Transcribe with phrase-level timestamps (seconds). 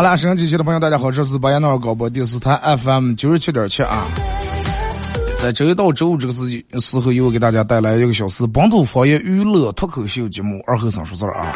[0.00, 4.08] 好了，收音机前的朋友，大家好，这是巴彦淖尔广播电视台 FM 九十七点七啊。
[5.38, 11.52] 在周一到周五这个时时候，又给大家带来一个小时本土方言娱乐脱口秀节目《二后生说事儿》啊。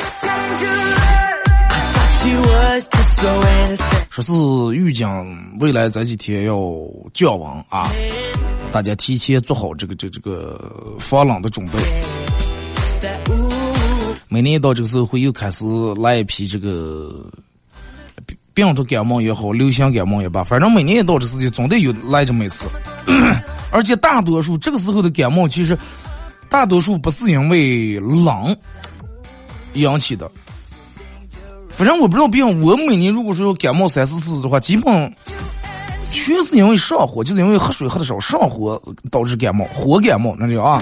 [4.11, 5.09] 说是预警
[5.61, 6.55] 未来这几天要
[7.15, 7.91] 降温啊，
[8.70, 11.78] 大家提前做好这个这这个防冷的准备。
[14.28, 15.65] 每年一到这个时候，会又开始
[15.97, 17.27] 来一批这个。
[18.55, 22.66] 病毒感冒也好，流行感冒也罢，反正每年一到这时间，总得有来这么一次。
[23.72, 25.77] 而且大多数这个时候的感冒，其实
[26.48, 28.56] 大多数不是因为冷
[29.72, 30.30] 引起的。
[31.70, 35.12] 反正我不知道病，我每年如果说感冒三四次的话，基本
[36.12, 40.80] 全是因为上火，就是因为喝水喝的少，上火导致感冒，火感冒那就啊。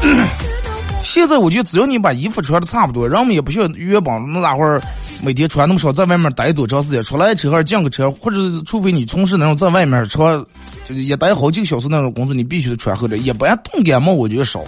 [1.04, 4.80] 现在我觉得，只要你把衣服穿的差不多，人们也不需要原本那大会儿。
[5.20, 7.02] 每天穿那么少，在外面待多长时间？
[7.02, 10.38] 出来车还是进个车，或者除非你从事那种在外面穿，
[10.84, 13.22] 就是也待好几个小时那种工作，你必须得穿厚点。
[13.22, 14.62] 一般冻感冒我觉得少，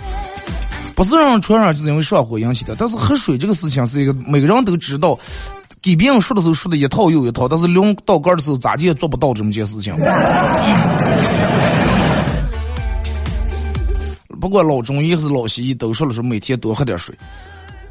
[0.97, 2.75] 不是让人传染，就是因为上火引起的。
[2.77, 5.17] 但是喝水这个事情是一个每个人都知道，
[5.81, 9.95] 给别人说的时候说的一套又一套，但是临到杆的时候咋地也做不到这么件事情。
[14.41, 17.15] 不管老中医还是老西医都说了，说每天多喝点水。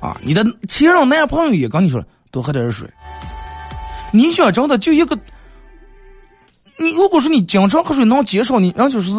[0.02, 2.04] 啊，你的前任男朋友也跟你说。
[2.32, 2.88] 多喝点水。
[4.12, 5.18] 你想真的就一个，
[6.78, 9.12] 你如果说你经常喝水能减少你，然后就是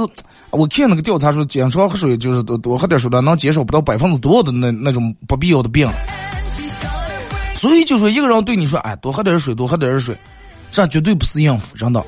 [0.50, 5.88] 我看那个调查说，经常喝水就是多多喝点水的能减少不到百分之多的那那种不必要的病。
[7.54, 10.16] 所以就说一个人对你说，哎，多喝点水，多喝点水，
[10.70, 12.02] 这绝对不是应付，真的，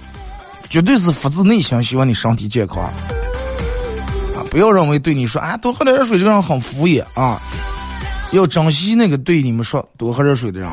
[0.68, 2.82] 绝对是发自内心希望你身体健康。
[2.82, 2.92] 啊，
[4.50, 7.40] 不要认为对你说，哎，多喝点水这个人很敷衍啊。
[8.32, 10.68] 要珍惜那个对你们说多喝热水的人，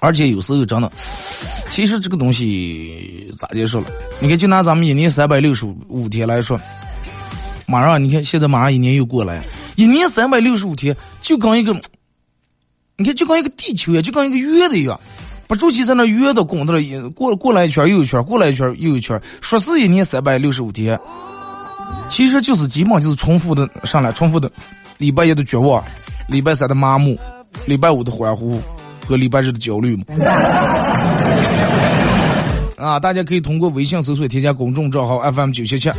[0.00, 0.90] 而且有时候真的，
[1.68, 3.88] 其实这个东西咋接受了？
[4.20, 6.58] 你看，就拿咱们一年三百六十五天来说，
[7.66, 9.42] 马上你看现在马上一年又过来，
[9.76, 11.78] 一年三百六十五天就跟一个，
[12.96, 14.98] 你看就跟一个地球一样，就跟一个圆的一样，
[15.46, 20.98] 不住气在那圆的滚的过过来一圈又一圈，过来一圈又一圈，说是一年三百六十五天。
[22.08, 24.50] 其实就是基本就是重复的上来，重复的
[24.98, 25.82] 礼拜一的绝望，
[26.28, 27.18] 礼拜三的麻木，
[27.66, 28.60] 礼拜五的欢呼
[29.06, 30.04] 和礼拜日的焦虑嘛。
[32.76, 35.90] 啊，大家可以通过微信搜索添加公众账号 FM 九七七，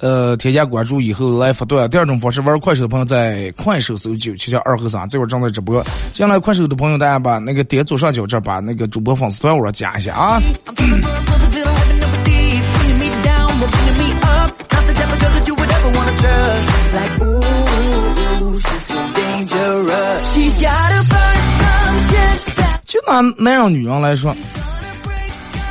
[0.00, 1.88] 呃，添加关注以后来发段。
[1.90, 5.84] 第二种方式，玩快手的朋友在快手搜九七七二和三，这会儿正在直播。
[6.10, 10.40] 进来快手的朋友，大家把那个点左上角这把那个主播粉丝团我加一下啊。
[22.84, 24.34] 就拿男人女人来说，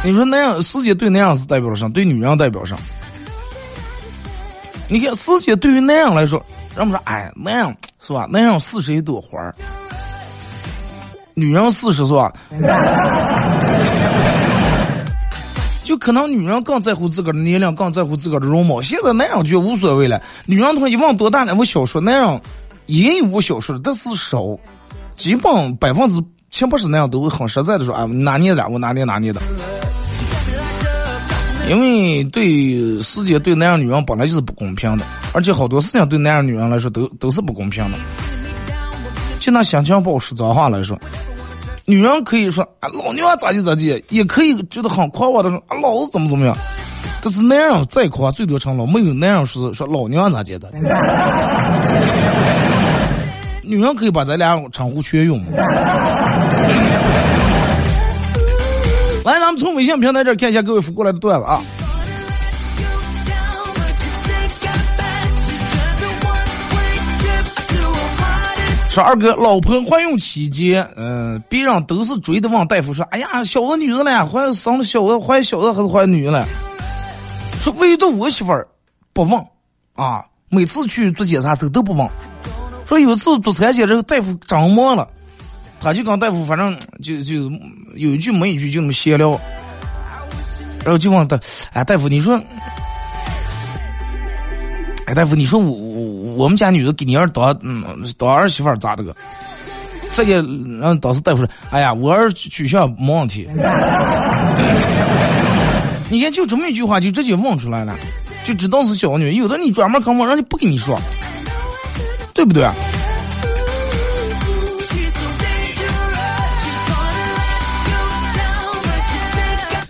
[0.03, 2.77] 你说那样世界对那样是代表上，对女人代表上。
[4.87, 6.43] 你看世界对于那样来说，
[6.75, 8.27] 人们说哎，那样是吧？
[8.29, 9.55] 那样四十一朵花儿，
[11.33, 12.33] 女人四十是吧？
[16.01, 18.81] 可能女人更在乎自个儿的年龄，更在乎自个儿的容貌。
[18.81, 22.41] 现在男人就无所谓了，女人她一问多大了，我小说，男人
[22.87, 24.57] 也有小说的，但是少，
[25.15, 26.19] 基本百分之
[26.49, 29.39] 七八十那样都会很实在的说，啊，拿捏的，我拿捏拿捏的。
[31.69, 37.97] 因为对世界对男人女人本来就是不公平的，而且好多事情对男人女人来说都都是不公平的。
[39.39, 40.99] 就拿心情不好说脏话来说。
[41.91, 46.55] 女人可以说啊，老娘咋地咋地，也可以觉得很夸我的说啊，老子怎么怎么样。
[47.21, 50.71] 但是男人再夸，最多成了，没有男人说说老娘咋地的。
[53.61, 55.43] 女人可以把咱俩称呼全用。
[59.25, 61.61] 来，咱们从微信平台这看一下各位发过来的段子啊。
[68.91, 76.45] 说二哥，老婆怀孕期间，嗯，别人都是追的问大夫说：“哎呀，小子女的了，怀生了小的，怀小的还是怀女的了？”
[77.61, 78.67] 说唯独我媳妇儿
[79.13, 79.41] 不问，
[79.95, 82.05] 啊，每次去做检查时候都不问。
[82.85, 85.07] 说有次做产检时候，大夫张忙了，
[85.79, 87.49] 他就跟大夫反正 就就
[87.95, 89.39] 有一句没一句就那么闲聊，
[90.83, 91.39] 然后就问他
[91.71, 92.37] ：“哎，大夫，你说，
[95.05, 95.90] 哎，大夫，你说我。”
[96.35, 97.83] 我们家女的给你儿当嗯
[98.17, 99.15] 当儿媳妇咋的个？
[100.13, 100.43] 这个
[100.81, 103.47] 让当时大夫说：“哎呀，我儿取向没问题。
[106.11, 107.95] ”你看，就这么一句话就直接问出来了，
[108.43, 109.33] 就知道是小女。
[109.35, 110.99] 有的你专门跟我，人家不跟你说，
[112.33, 112.65] 对不对？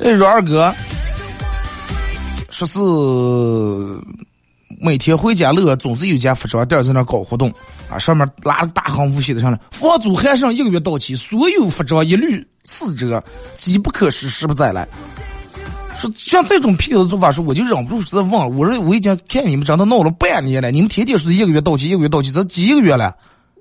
[0.03, 0.71] 哎，说二哥，
[2.51, 2.79] 说是。
[4.81, 7.53] 每天回家路上总是有家服装店在那搞活动，
[7.87, 13.23] 啊，上面拉了大横幅写的上了，房租还剩一个月到期，所有服装一律四折，
[13.57, 14.87] 机不可失，失不再来。
[15.95, 23.15] 说像这种骗子做法，说我就忍不住实在问了，我说我已经看你们真的闹了半年了，你们天天说一个月到期，一个月到期，这几个月了？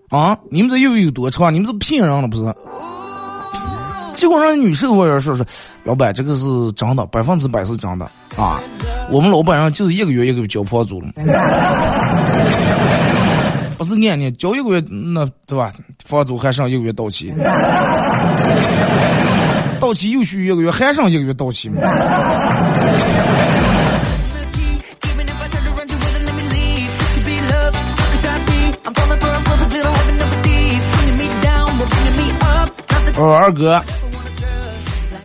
[0.09, 1.53] 啊，你们这又有多长？
[1.53, 2.43] 你们是骗人了不是？
[4.21, 5.47] 结果让女售货员说说，
[5.83, 8.05] 老板这个是真的，百分之百是真的
[8.37, 8.61] 啊。
[9.09, 11.09] 我们老板上就是一个月一个月交房租了，
[13.79, 15.73] 不是按年交一个月，那对吧？
[16.05, 17.33] 房租还剩一个月到期，
[19.81, 21.81] 到期又续一个月，还剩一个月到期嘛。
[33.17, 33.83] 哦，二哥，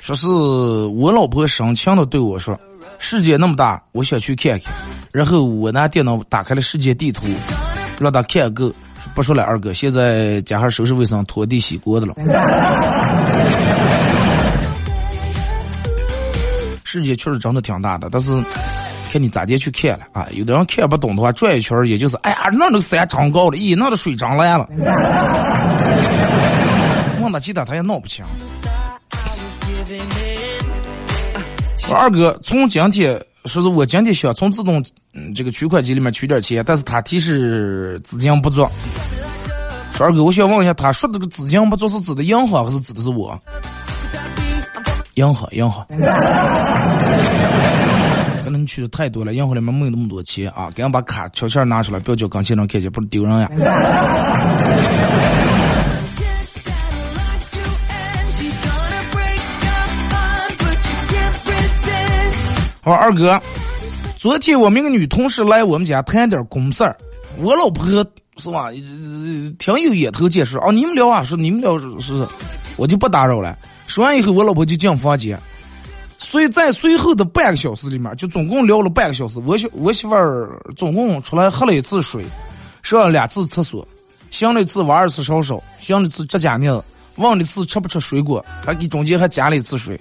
[0.05, 2.55] 说是我老婆深情的对我说。
[2.99, 4.71] 世界那么大，我想去看看。
[5.11, 7.25] 然后我拿电脑打开了世界地图，
[7.99, 8.71] 让他看够。
[9.15, 12.13] 不说了，二哥，现在家还收拾卫生、拖地、洗锅的了。
[16.83, 18.31] 世界确实真的挺大的，但是
[19.11, 20.27] 看你咋地去看了啊。
[20.33, 24.69] 有的人看不懂的话，转一圈也就是，哎呀，那那个山长高了，咦，那的水涨蓝了。
[27.23, 28.23] 问他其他，他也闹不清。
[31.93, 34.83] 二哥，从今天说是我今天想从自动
[35.13, 38.67] 嗯这个取款机里面取点钱，但是他提示资金不足。
[39.91, 43.39] 说二哥，我想问一下，他说这个资金不足是指的银行还是指的是我？
[45.13, 45.85] 银行，银行。
[48.43, 50.65] 可能你取的太多了，银行里面没有那么多钱啊！
[50.75, 53.49] 赶紧把卡悄悄拿出来，不要叫刚前人看见，不是丢人呀。
[62.85, 63.41] 说二哥，
[64.15, 66.95] 昨天我们一个女同事来我们家谈点公事儿，
[67.37, 67.83] 我老婆
[68.37, 68.69] 是吧，
[69.57, 70.69] 挺有眼头见识啊。
[70.69, 72.27] 你们聊啊，说你们聊是是，
[72.77, 73.57] 我就不打扰了。
[73.87, 75.35] 说完以后，我老婆就进房间。
[76.19, 79.39] 所以在随后的半个小时里面，就总共聊了半个小时。
[79.39, 82.23] 我媳我媳妇儿总共出来喝了一次水，
[82.83, 83.87] 上了两次厕所，
[84.29, 86.83] 行了一次玩一次烧烧，行了一次指甲子，
[87.15, 89.99] 问了一次吃不吃水果，还给中间还加了一次水。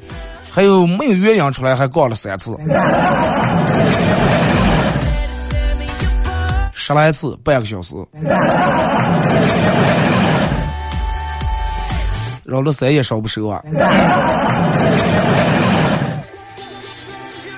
[0.55, 1.75] 还有没有鸳鸯出来？
[1.75, 2.57] 还告了三次，
[6.73, 7.97] 十来次，半个小时，
[12.45, 13.61] 绕了三夜烧不熟啊！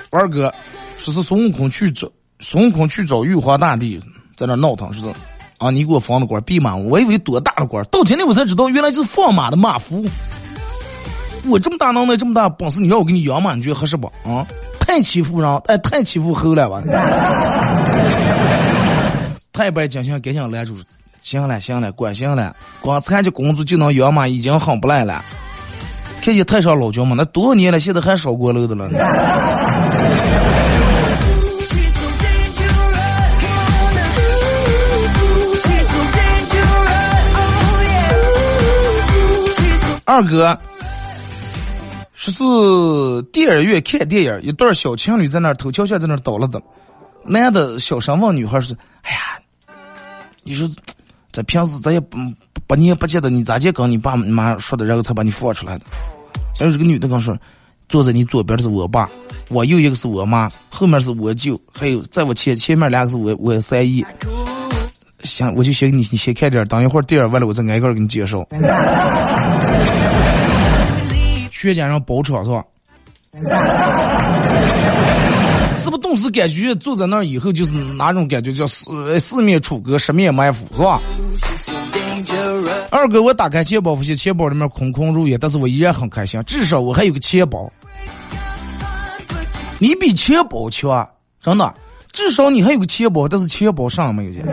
[0.09, 0.51] 二哥
[0.95, 4.01] 说是孙悟空去找孙悟空去找玉皇大帝，
[4.35, 5.01] 在那闹腾，是
[5.59, 10.03] 啊，你给我放的官，弼马温，我以为多大的官，到今天我才知道，原来就是放马的马夫。
[11.49, 14.07] 我这么大能耐，这么大本事，你让我给你养马，你觉得合适不？
[14.25, 14.45] 啊，
[14.79, 16.83] 太欺负人，哎，太欺负猴了吧？
[19.53, 20.75] 太白金星赶紧拦住，
[21.21, 25.23] 行了行了，管行了，光参加工作就能养马，已经很不赖了。
[26.21, 28.89] 看见太上老君嘛，那多少年了，现在还烧锅炉的了。
[40.03, 40.57] 二哥。
[42.31, 46.61] 是电影院看电影，一对小情侣在那儿头桥下在那儿倒了的，
[47.23, 49.19] 男的小声问女孩说：“哎呀，
[50.43, 50.69] 你说
[51.31, 52.17] 这平时咱也不
[52.67, 55.85] 不年不见得，你咋就跟你爸你妈说的，然后才把你放出来的？”
[56.59, 57.37] 然后这个女的跟说
[57.87, 59.09] ：“坐在你左边的是我爸，
[59.49, 64.05] 我右一个是我妈，后面是我舅，还有在我前前面两个是我我三姨。”
[65.23, 68.47] 行，我就先你你先看点，等一会儿第二完了我再挨个给你介绍。
[71.59, 72.63] 全家人包场是吧？
[75.77, 81.01] 是不是顿时感觉坐在那儿以后就是哪种感觉叫四四面楚歌十面埋伏是吧？
[82.91, 87.71] 二哥，我打开钱包发现钱包里面空空如也，但是我依然很开心，至少我还有个钱包。
[89.79, 91.07] 你比钱包强，
[91.41, 91.73] 真的，
[92.11, 94.43] 至少你还有个钱包，但是钱包上没有钱。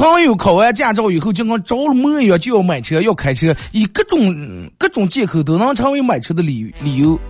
[0.00, 4.34] 朋友考完驾照以后，就跟着了魔一样，就要买车，要开车，以各种
[4.78, 7.20] 各种借口都能成为买车的理理由，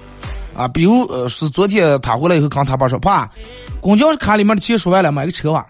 [0.56, 3.28] 啊，比如呃，是昨天他回来以后，跟他爸说，爸，
[3.80, 5.66] 公交卡里面的钱说完了，买个车吧。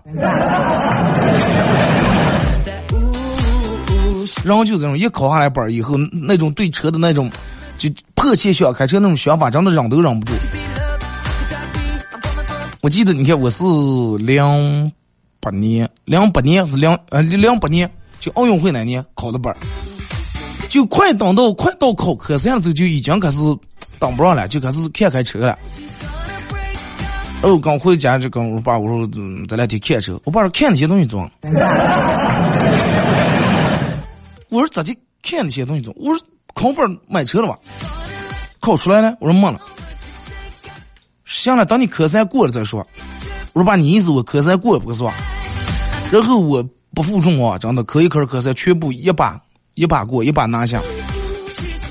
[4.45, 7.31] 然后就这种一考下来本以后，那种对车的那种，
[7.79, 10.35] 就迫切想开车那种想法，真的忍都忍不住。
[12.83, 13.65] 我记得，你看我是
[14.19, 14.93] 零。
[15.41, 19.57] 八年，零八年是零呃零八年，就奥运会那年考的本儿，
[20.69, 23.39] 就快等到快到考科三的时候，就已经开始
[23.99, 25.59] 等不上了，就开始看开车了。
[27.43, 29.09] 然后刚回家就跟我爸我说，
[29.49, 30.21] 咱俩得看车。
[30.25, 31.31] 我爸说看那些东西装。
[34.51, 35.97] 我说咋的看那些东西装？
[35.99, 37.59] 我说考本买车了吧？
[38.61, 39.17] 考出来了？
[39.21, 39.59] 我说没了。
[41.25, 42.87] 行了，等你科三过了再说。
[43.53, 45.13] 我说爸，你意思我科三过不是吧？
[46.13, 46.65] 然后我
[46.95, 49.41] 不负众望，真的科一、科二、科三全部一把
[49.75, 50.81] 一把过，一把拿下。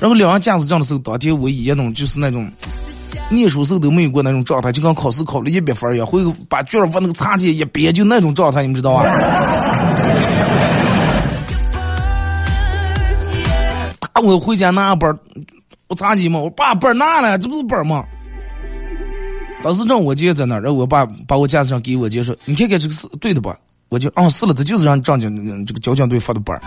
[0.00, 2.50] 然后两人驾驶证的时候，当天我一种就是那种
[3.28, 9.04] 念书时候都没有过那种状态，就跟考试考了一百分一样，会把卷儿往那个擦起一别，就那种状态，你们知道吧？
[14.00, 15.14] 打我回家拿本，
[15.88, 18.02] 我擦机嘛，我把本拿了，这不是本吗？
[19.62, 23.56] 当时让我姐在那儿，然后我爸把我架子上给我姐说：“你看看这个是对的吧？”
[23.90, 26.58] 我就啊是了，这就是让交警这个交警队发的班。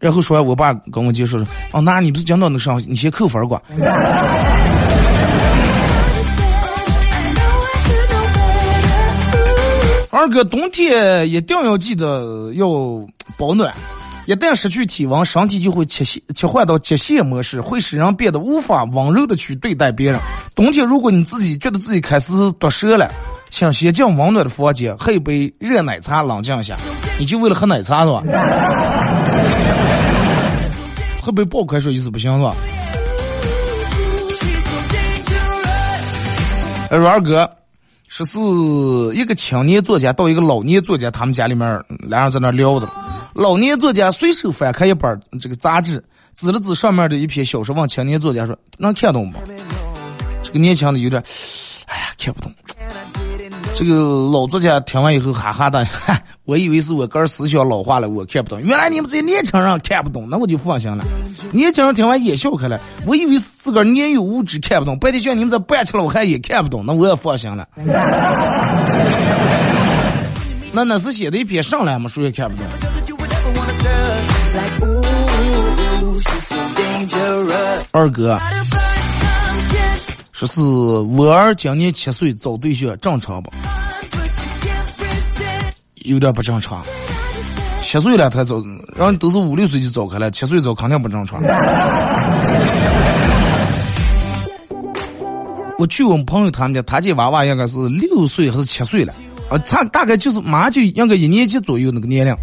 [0.00, 3.62] 然后说完，我爸跟我姐说说：“哦，那你不是讲到那上，你先扣分儿过。”
[10.10, 12.66] 二哥，冬天一定要记得要
[13.36, 13.72] 保暖。
[14.28, 20.20] 一旦失去体温，身体就会切线切换到极限模式，会使人变得无法温柔的去对待别人。
[20.54, 22.30] 冬天，如果你自己觉得自己开始
[22.60, 23.10] 脱舌了，
[23.48, 26.76] 请先进温暖的房间，喝一杯热奶茶，冷静一下。
[27.18, 28.22] 你就为了喝奶茶是吧？
[31.22, 32.54] 喝杯爆开水意思不行是吧？
[36.90, 37.50] 说二哥，
[38.08, 38.38] 说是
[39.18, 42.86] 一个青年作家到一个老年作家他们家里面，俩人在那聊着。
[43.34, 46.02] 老年作家随手翻开一本这个杂志，
[46.34, 49.38] 指了指上面的一篇小说，问青年作家说：“能看懂不？”
[50.42, 51.22] 这个年轻的有点，
[51.86, 52.52] 哎呀，看不懂。
[53.74, 53.94] 这个
[54.32, 58.60] 老作家听完以后哈哈的，哈， 我以为是我个人思想老化了，我看不懂。
[58.60, 61.04] 原来你们这些年轻人看不懂，那我就放心了。
[61.52, 67.68] 年轻人听完也笑开了，我以为是自个儿年幼无知看不懂，白天像你们这半吃了我还也看不懂，那我也放心了。
[70.72, 72.66] 那那是写的一篇上来嘛，书也看不懂。
[77.90, 78.38] 二哥，
[80.32, 83.50] 说是我儿今年七岁找对象正常不？
[85.96, 86.82] 有点不正常。
[87.80, 88.62] 七岁了他找，
[88.96, 91.40] 人都是五六岁就找开了，七岁找肯定不正常。
[95.78, 99.14] 我去我们朋友他们家，他家娃娃应该是六岁还是七岁了？
[99.48, 102.34] 啊，他大概就是马上就应该一年级左右那个年龄。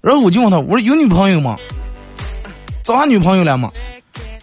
[0.00, 1.56] 然后我就问他，我说有女朋友吗？
[2.82, 3.70] 找上女朋友了吗？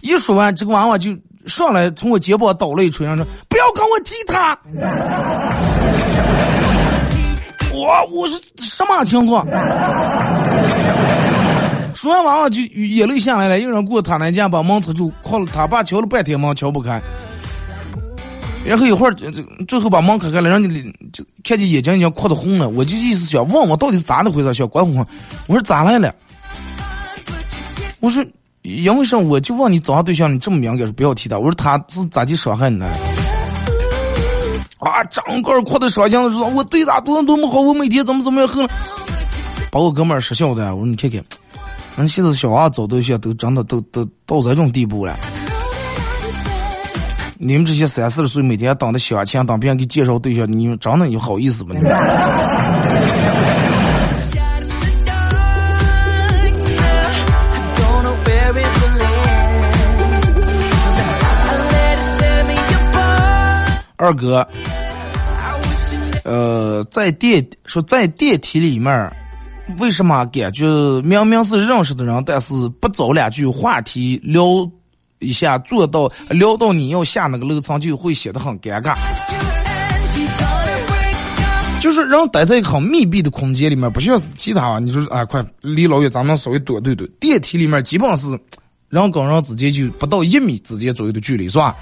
[0.08, 1.14] 一说完，这个娃娃就
[1.46, 4.58] 上来从我肩膀倒了一锤，说：“不要跟我提他。
[7.74, 9.46] ”我我是什么情况？
[11.94, 17.00] 说完娃娃就眼泪下来了，有人过他那家把门车就敲了，他爸敲了半天门敲不开。
[18.64, 19.30] 然后一会儿，这
[19.66, 22.68] 最后把门开开了，让你就看见眼睛已经哭得红了。
[22.68, 25.06] 我就意思想问我到底是咋的回事，小管红。
[25.46, 26.14] 我说咋来了？
[28.00, 28.24] 我说
[28.76, 29.16] 因为啥？
[29.16, 31.38] 我就问你找上对象，你这么敏感，是不要提他。
[31.38, 32.86] 我说他是咋去伤害你呢？
[34.78, 38.68] 啊，整个哭的伤心的说，我对他多么多么好，我每天怎么怎么样恨，
[39.70, 40.76] 把我哥们儿失笑的。
[40.76, 41.24] 我说你看看，
[41.96, 45.16] 那现在小娃找对象都真的都都到这种地步了。
[47.38, 51.74] 你们这些三四十岁每天等着相亲，等别人给介绍对象，你们真的有好意思吗？
[51.74, 51.80] 你
[63.98, 64.46] 二哥，
[66.24, 69.12] 呃，在电说在电梯里面，
[69.78, 70.64] 为什么感觉
[71.02, 74.70] 明明是认识的人，但是不找两句话题聊
[75.18, 78.94] 一下，做到聊到你要下那个楼层，就会显得很尴尬。
[81.80, 87.04] 就是人待在一个很密闭的空间里面，不像是其他，啊你说啊，快离老远，咱们稍微躲对对。
[87.18, 88.38] 电梯里面基本是
[88.90, 91.74] 人跟人之间就不到一米之间左右的距离，是吧？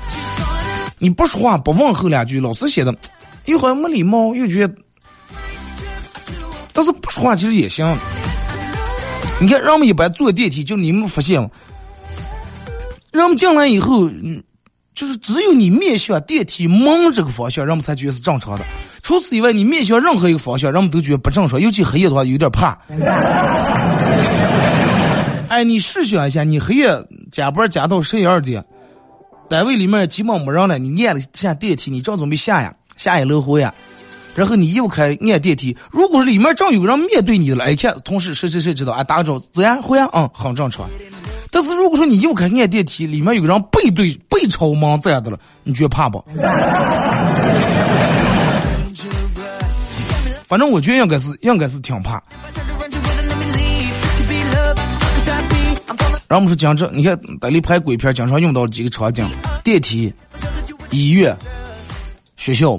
[0.98, 2.94] 你不说话，不问候两句，老是显得
[3.44, 4.74] 又好像没礼貌，又觉得。
[6.72, 7.96] 但是不说话其实也行。
[9.40, 11.50] 你看，人们一般坐电梯，就你们发现吗？
[13.12, 14.42] 人们进来以后，嗯，
[14.94, 18.64] 就是只有你面向电梯门这个方向，人们才觉得是正常的。
[19.02, 21.60] 除此以外，你面向任何一个方向，人们都觉得不正常。
[21.60, 22.76] 尤其黑夜的话，有点怕。
[25.48, 26.88] 哎，你试想一下，你黑夜
[27.30, 28.64] 加班加到十一二点，
[29.48, 33.72] 单位里面基本没人了，你按了下电梯，你正准备下呀，下一楼后呀，
[34.34, 39.80] 然后你又开按电梯，如果里面正有人面对你了，哎，看同事谁谁谁知道，啊，打个招呼，怎样？
[39.82, 40.88] 回啊，嗯，很正常。
[41.50, 46.24] 但是如果说你又开按电梯，里面有个人背对背朝门站的了，你觉得怕不？
[50.48, 52.22] 反正我觉得应该是应该是挺怕。
[56.28, 59.24] 然后我们说讲这，你看在里拍鬼片，经常用到几个场景：
[59.62, 60.12] 电梯、
[60.90, 61.36] 医院、
[62.36, 62.76] 学校。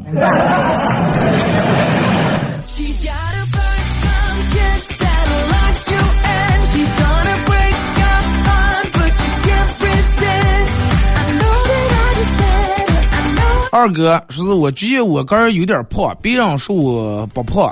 [13.70, 17.72] 二哥说是我觉得我个人有点胖，别人说我不胖，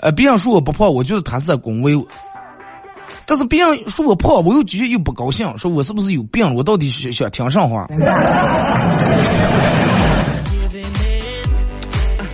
[0.00, 2.04] 呃，别人说我不胖，我觉得他是在恭维我。
[3.32, 6.54] 但是别人说我胖，我又觉得又不高兴，说我是不是有病？
[6.54, 7.88] 我到底想想听啥话？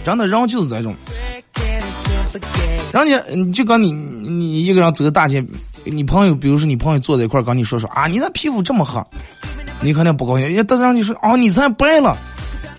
[0.03, 0.92] 真的人就是这种，
[2.92, 5.40] 人家你就跟你你一个人走大街，
[5.85, 9.01] 你朋友比如说你朋友坐在一块儿跟你说说啊，你那皮肤这么黑，
[9.81, 10.49] 你肯定不高兴。
[10.49, 12.18] 人家但是让你说啊，你才白了。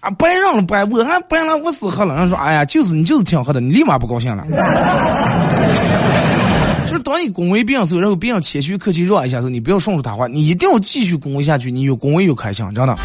[0.01, 2.15] 啊，白让了白，我还白了，我死黑了。
[2.15, 4.43] 人家说，哎呀，就是你就是挺黑的，你立马不高兴了。
[6.89, 11.71] 就是当你恭维别人时候，然后别人谦虚客气让一下时候，你不要顺着他话，你一定要继续恭维下去。
[11.71, 12.97] 你越恭维越开心，真的。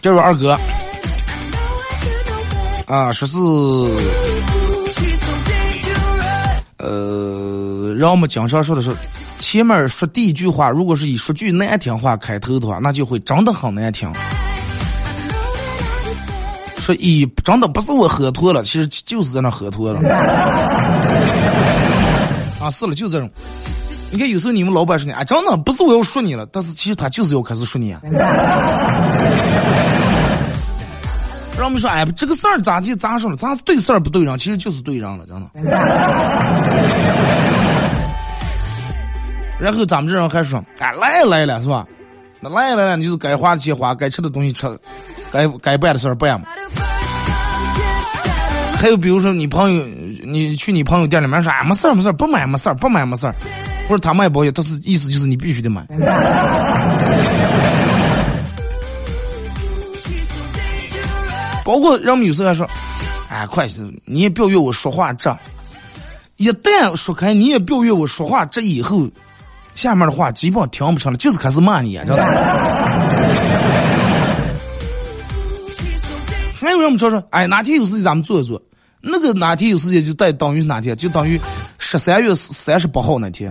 [0.00, 0.58] 这是二哥
[2.86, 3.38] 啊，十四，
[6.78, 8.90] 呃，让我们经常说的是。
[9.38, 14.10] 前面说第一句话，如果是以说句难听话开头的话，那就会真的很难听。
[16.80, 20.00] 说咦真的不是我喝脱了，其实就是在那喝脱了。
[22.60, 23.30] 啊，是了，就这种。
[24.10, 28.00] 你看，有时候你们老板说你，啊，真的不是我要说你了，但是其实他就是要开始说你啊。
[31.58, 33.36] 让我们说，哎，这个事儿咋就咋说了？
[33.36, 34.38] 咋对事儿不对人？
[34.38, 35.50] 其实就是对人了，真的。
[39.60, 41.84] 然后咱们这人还说，哎，来来了是吧？
[42.40, 44.66] 那来来了，你就是该花的钱花，该吃的东西吃，
[45.32, 46.46] 该该办的事儿办嘛。
[48.76, 49.84] 还有比如说，你朋友，
[50.24, 53.34] 你去你朋友店里面说，哎，没事儿没事儿，不买没事儿，不买没事儿，
[53.88, 55.84] 或者他卖保险，他是意思就是你必须得买。
[61.64, 62.66] 包括让我们有时候还说，
[63.28, 63.66] 哎，快，
[64.04, 65.36] 你也不要约我说话这，
[66.36, 69.08] 一旦说开，你也不要约我说话这以后。
[69.74, 72.24] 下面的话基本上听不成了，就是开始骂你啊，知道吧？
[76.68, 78.60] 还有人们说说，哎，哪天有时间咱们坐一坐？
[79.00, 80.94] 那个哪天有时间就等等于哪天？
[80.94, 81.40] 就等于
[81.78, 83.50] 十三月三十八号那天。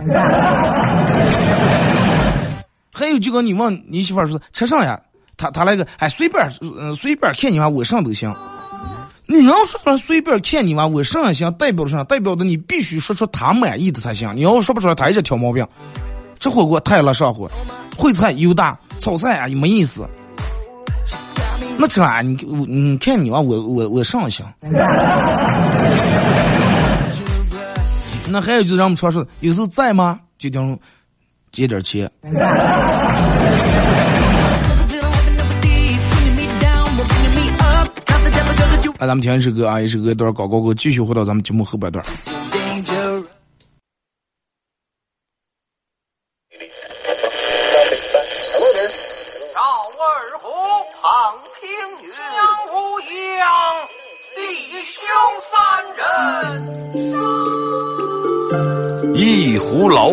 [2.92, 5.00] 还有就跟你问你媳妇儿说吃啥呀？
[5.36, 8.32] 他他那个哎随便嗯随便看你娃我上都行。
[9.26, 12.04] 你要说出来随便看你娃我上也行，代表啥？
[12.04, 14.30] 代表的你必须说出他满意的才行。
[14.36, 15.66] 你要说不出来，他一直挑毛病。
[16.38, 17.50] 这火锅太辣上火，
[17.96, 20.08] 烩菜油大，炒菜啊也没意思。
[21.80, 22.34] 那吃啊，你
[22.66, 24.44] 你看你娃我我我上行。
[28.30, 30.20] 那还有就是让我们常说，有时候在吗？
[30.38, 30.76] 就等
[31.52, 32.10] 借点钱。
[39.00, 42.04] 那咱们听一首歌啊，一首歌一段广告歌，继续回到咱们节目后半段。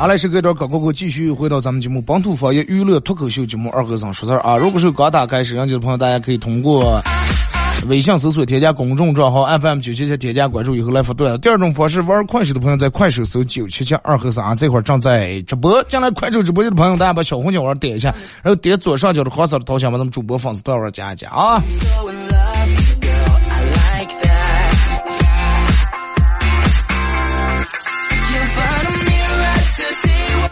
[0.00, 4.56] 好嘞，是隔段广告过继续回到咱们节目本土方言娱乐脱口秀节目二和尚说事儿啊！
[4.56, 6.98] 如果是刚打开摄像机的朋友，大家可以通过
[7.86, 11.38] 微信搜索添加公众账号 FM 九七七添加关注以后来发段。
[11.42, 15.84] 第二种方式，玩快手的朋友在快手搜九七七二和尚这块正在直播。
[15.84, 18.08] 进来快手直播间的朋友，大家把小红心往上点一下，
[18.42, 21.62] 然后点左上角的黄色的头像，把咱们主播粉丝段位加一加啊！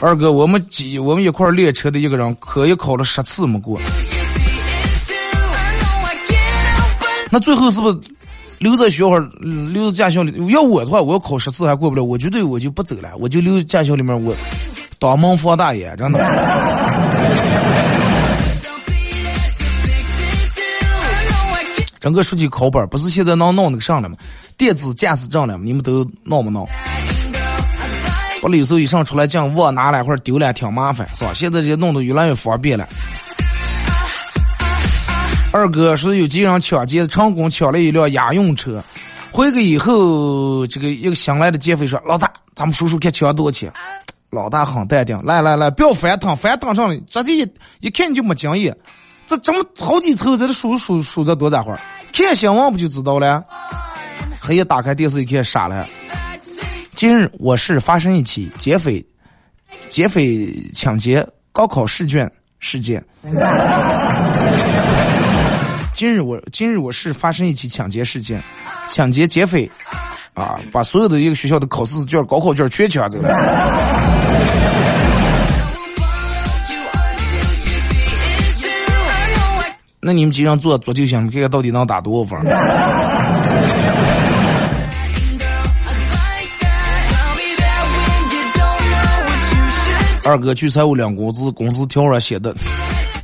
[0.01, 3.81] 二哥，我们几我们一块练车的一个人，可也考了十次没过。
[7.31, 7.99] 那最后是不是
[8.59, 9.19] 留在学校，
[9.73, 10.33] 留在驾校里？
[10.53, 14.33] 要我的话，我要考十次还过不了，我绝对我就不走了，我就留驾校里面，我
[15.01, 16.19] 当门房大爷，真的。
[21.99, 24.17] 整个说起考本，不是现在能弄那个上了吗？
[24.57, 26.67] 电子驾驶证了，你们都弄不弄？
[28.41, 31.33] 我有时候一上出来讲忘拿了或者丢了挺麻烦，是吧？
[31.35, 32.89] 现在这弄得越来越方便了。
[35.51, 38.83] 二哥说有几人抢劫成功抢了一辆家用车，
[39.33, 43.73] 回去以后，这个一个新来的劫匪说：“老大，咱们数数看抢了多少钱。”
[44.31, 47.49] 老大很淡定，来来来，不要翻腾，翻腾上来，直接一
[47.81, 48.77] 一看你就没经验。
[49.27, 51.81] 这这么好几层，在这数数数着多咋会儿？
[52.13, 53.43] 看新闻不就知道了？
[54.39, 55.87] 黑夜打开电视一看，傻了。
[56.99, 59.07] 今日，我市发生一起劫匪
[59.89, 63.01] 劫匪抢劫高考试卷事件。
[65.95, 68.43] 今日我今日我市发生一起抢劫事件，
[68.89, 69.71] 抢劫劫匪
[70.35, 73.29] 啊，把所有的一个学校的考试卷、高考卷全抢走了。
[80.01, 82.45] 那你们经常做做就行，看看到底能打多少分？
[90.29, 92.55] 二哥去财务领工资，工资条上写的：“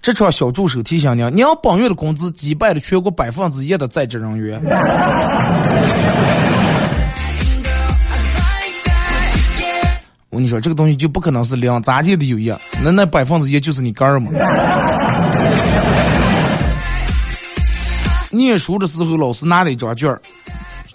[0.01, 4.59] 这场小助手提醒您，您本月的工资击败了全国百分之一的在职人员。
[10.31, 12.51] ”我跟你说，这个东西就不可能是两咋地的友谊，
[12.83, 14.31] 那那百分之一就是你干儿嘛。
[18.33, 20.19] 念书的时候，老师拿了一张卷儿，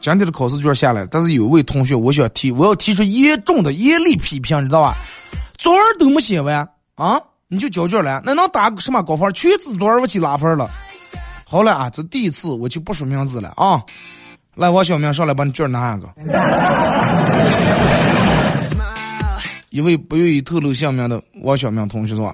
[0.01, 4.97] 今天的考试卷下来，但是有位同学，我想提，我要提出严重的严厉批评，知道吧？
[5.59, 9.31] 作文都没写完啊，你就交卷了，那能打什么高分？
[9.33, 10.69] 全指作文我去拉分了。
[11.45, 13.83] 好了啊，这第一次我就不说名字了啊。
[14.55, 16.09] 来，王小明上来把你卷拿一个。
[19.69, 22.33] 一位不愿意透露姓名的王小明同学说。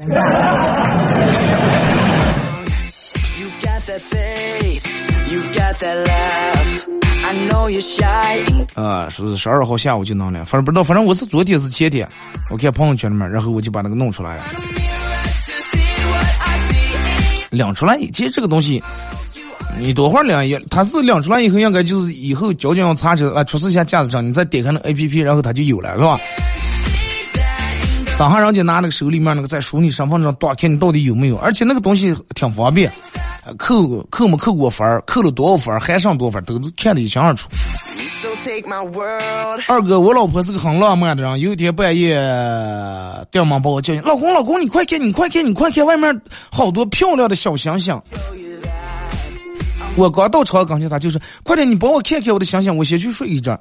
[8.76, 12.08] 啊，是十二号下午就弄了，反正不知道，反正我是昨天是前天，
[12.50, 14.44] 我看朋友圈里面，然后我就把那个弄出来了，
[17.50, 17.98] 亮出来。
[18.14, 18.84] 其实这个东西，
[19.80, 26.20] 你多会儿领也，他是亮出来以后，应该就是以后交警要查车啊，出示一下驾驶证，你再点开那 A P P，然后他就有了，是吧？
[28.12, 32.92] 上下人家拿那个手里面那个在数你身份证，多看你到底有没有，而且那个东西挺方便。
[33.66, 37.50] 扣扣没扣过分儿，扣了多少分儿，还剩多少分儿，都是看得一清二楚。
[39.68, 41.40] 二哥，我老婆是个很浪漫的人。
[41.40, 42.16] 有一天半夜，
[43.32, 48.00] 爹妈把我叫醒，老公，老公，你快看，你快看，你快看，外面好多漂亮的小星星。
[49.98, 53.60] 我刚到床刚前，他就是快点，你帮我看看我的星星，我先去睡一觉。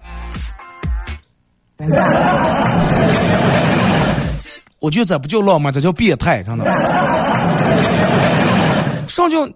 [4.80, 6.66] 我觉得这不叫浪漫，这叫变态，真的。
[9.08, 9.50] 上就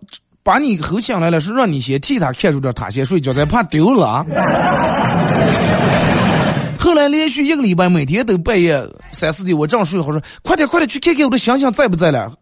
[0.48, 4.24] 把你吼醒来了，是让你先替他看住点，他先睡觉，再怕丢了啊。
[6.80, 8.82] 后来连续一个礼拜，每天都半夜
[9.12, 12.32] 三四点，我正睡好说，快点快点去看看我的星星在不在了，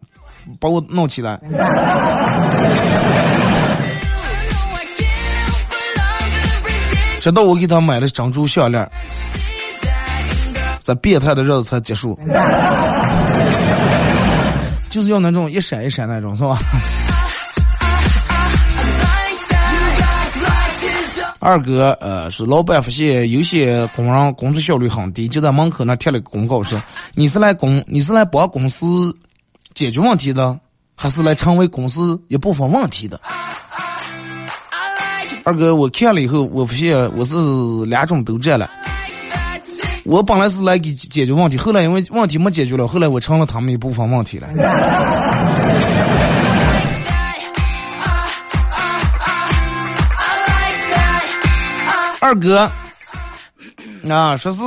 [0.57, 1.37] 把我弄起来。
[7.19, 8.89] 直到我给他买了珍珠项链，
[10.81, 12.17] 这变态的日子才结束。
[14.89, 16.57] 就是要那种一闪一闪那种，是吧？
[21.39, 26.81] 二哥，呃，是老板发现有些工人工作效率很低，就在门口那贴了个公告说
[27.13, 29.15] ：“你是来公，你是来帮公司
[29.73, 30.59] 解决问题的，
[30.95, 33.19] 还是来成为公司一部分问题的？”
[35.45, 37.35] 二哥，我看了以后，我发现我是
[37.85, 38.69] 两种都占了。
[40.03, 44.47] 我本来是来给解决问题，后来因为问题没解决了，后来我成了他们一部分问题了。
[52.27, 52.69] 二哥，
[54.09, 54.61] 啊，说是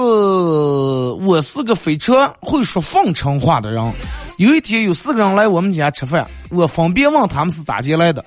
[1.26, 3.92] 我是个非常会说奉承话的人。
[4.38, 8.24] 有一天有四个人来我们家吃饭，我分别问他们是咋进来的，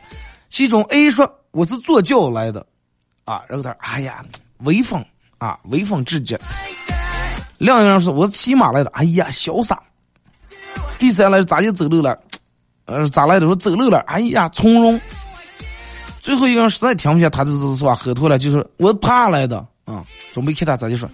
[0.50, 1.28] 其中 A 说。
[1.50, 2.63] 我是坐轿来的，
[3.26, 4.24] 啊，然后他，哎呀，
[4.60, 5.04] 威风
[5.39, 6.38] 啊，威风至极。
[7.58, 9.82] 另一个人说，我是骑马来的，哎呀，潇洒。
[11.00, 12.19] 第三来咋就走路了？
[12.86, 13.48] 呃，咋来的？
[13.48, 15.00] 说走路了，哎呀，从容。
[16.23, 21.09] 最后一个人实在听不下，他就是说喝多了，就是我爬来的，啊，准备看他咋就说，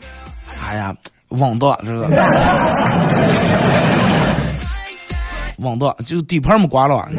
[0.64, 0.96] 哎呀，
[1.30, 2.06] 稳当，这个，
[5.58, 7.10] 稳当，就底盘没刮了。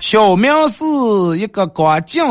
[0.00, 0.82] 小明是
[1.36, 2.24] 一个刚进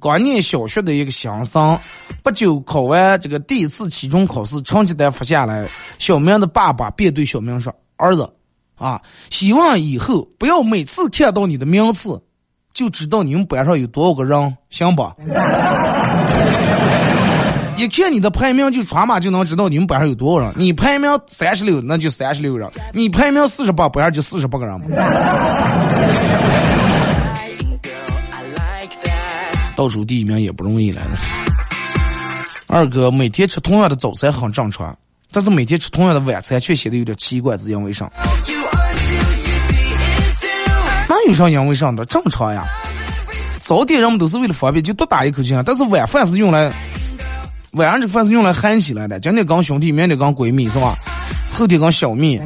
[0.00, 1.76] 刚念小学的一个新生，
[2.22, 8.32] 不久考完这个第一次期中考试，成绩单发下来，小明的爸爸便对小明说：“儿子，
[8.76, 12.20] 啊，希望以后不要每次看到你的名次，
[12.72, 15.14] 就知道你们班上有多少个人，行吧？
[17.76, 20.54] 一看你的排名就传嘛就能知道你们班上有多少人。
[20.56, 24.86] 你排名三十六，那就三十六人；你排名四十八，班上就四十八个人嘛。”
[29.76, 31.02] 倒数第一名也不容易了。
[32.68, 34.96] 二哥每天吃同样的早餐很正常，
[35.32, 38.08] 但是每天吃同样的晚餐却显得有点奇怪，是因为啥？
[41.24, 42.04] 那有啥因为啥的？
[42.04, 42.64] 正常呀。
[43.58, 45.62] 早点人们都是为了方便，就多打一口气啊。
[45.64, 46.70] 但是晚饭是用来，
[47.72, 49.18] 晚上这饭是用来喊起来的。
[49.18, 50.94] 今天跟兄弟，明天跟闺蜜，是吧？
[51.52, 52.38] 后天跟小蜜。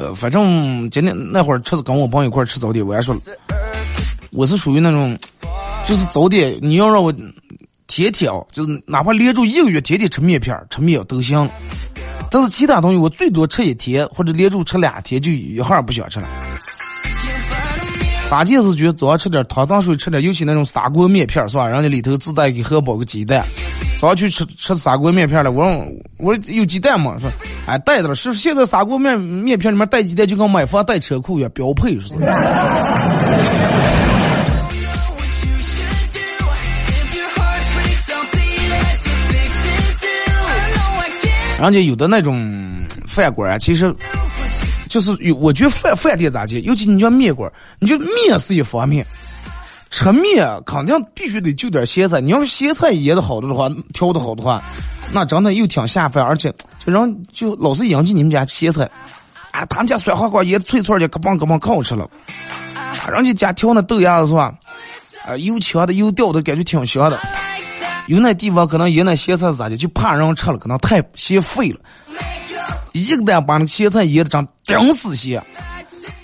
[0.00, 3.20] 呃，反正今天那会儿吃跟我朋友一块吃早点，我还说了，
[4.30, 5.18] 我是属于那种，
[5.84, 7.12] 就是早点你要让我
[7.88, 11.48] 天天啊，就是哪怕连住一个月天天吃面片吃面都行，
[12.30, 16.28] 但是其他东西我最多吃一天或者连住吃两天就一会儿不想吃了。
[18.28, 21.66] 咋见是觉得早上吃点汤汤水，吃点，尤其那种砂锅面片是吧？
[21.66, 23.42] 人家里头自带给荷包个鸡蛋。
[23.98, 25.86] 早上去吃吃砂锅面片了，我说
[26.18, 27.16] 我说有鸡蛋吗？
[27.18, 27.30] 说
[27.66, 32.12] 哎带的了，是现在砂锅面面片里面带鸡蛋就跟买房带车库一样标配是。
[41.58, 43.94] 人家有的那种饭馆其实。
[44.88, 49.06] 就是有，我觉得饭饭店咋接，尤其你像面馆，你就面是一方面，
[49.90, 52.22] 吃面肯定必须得就点咸菜。
[52.22, 54.62] 你要是咸菜腌的好的话，调的好的话，
[55.12, 58.90] 那真的又挺下饭，而且就人就老是引进你们家咸菜，
[59.50, 62.08] 啊，他们家酸黄瓜腌的脆脆的，可棒可棒，可好吃了。
[63.12, 64.54] 人家家调那豆芽子是吧？
[65.26, 67.20] 啊，又强的又掉的感觉挺香的。
[68.08, 71.78] 有那地方可能腌那咸菜咋的，就怕人吃了，可能太咸废了。
[72.92, 75.42] 一个蛋把那咸菜腌的长顶死咸，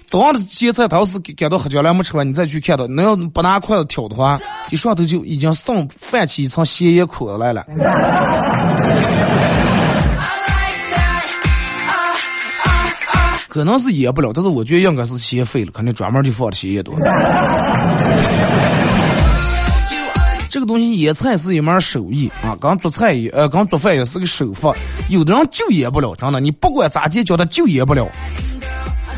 [0.06, 7.62] 早上的咸菜他要是赶到黑椒来没吃完，你再去看到，那要不拿筷子挑的话，一上头就已经上泛起一层咸盐苦来了。
[13.46, 16.94] 可能是腌不了，但是我觉得应该是咸废了，肯定专门就放的咸盐多。
[20.54, 24.72] 这个东西腌菜是一门手艺啊，刚做菜也呃，刚做饭也是个手法。
[25.08, 28.06] 有的人就腌不了，真的，你不管咋地教他就腌不了。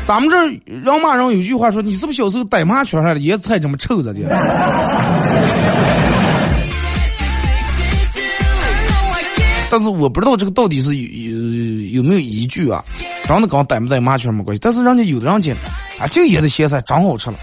[0.03, 4.21] 咱们这人骂人有句话说，你是不是小时候逮麻雀上的腌菜这么臭着的？
[9.69, 11.37] 但是我不知道这个到底是有有
[11.97, 12.83] 有没有依据啊？
[13.27, 14.59] 真的跟逮没逮麻雀没关系。
[14.59, 15.53] 但是人家有的人家
[15.99, 17.37] 啊，就腌的咸菜真好吃了，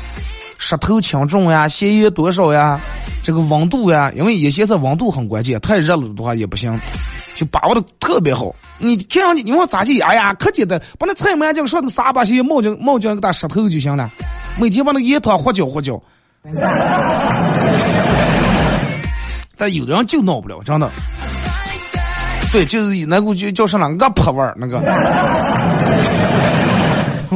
[0.58, 2.80] 舌头轻重呀，咸盐多少呀，
[3.24, 6.78] 这个温度呀，因为腌咸菜温度很关键，太热了的话也不行。
[7.34, 9.98] 就把握的特别好，你看上去你往咋去？
[9.98, 14.08] 哎呀，可简单，把那菜满酱上头撒把些冒酱冒酱给它石头就行了。
[14.56, 16.00] 每天把那盐汤和搅和搅。
[19.56, 20.90] 但有的人就闹不了，真的。
[22.52, 24.78] 对，就是那个就叫什么个泼味儿那个。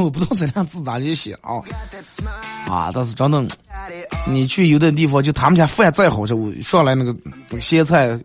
[0.03, 1.55] 我不知道这两字咋就写啊？
[2.67, 3.45] 啊，但是真的，
[4.27, 8.19] 你去有的地方，就他们家饭再好吃，我上来那个那个咸菜。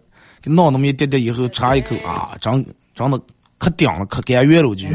[0.46, 2.62] 闹那么一点点以后，尝一口啊，长
[2.94, 3.18] 长得
[3.56, 4.86] 可顶了，可甘愿了，我就。